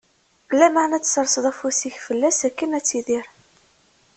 [0.59, 3.25] Lameɛna ad tserseḍ afus-ik fell-as akken ad tidir.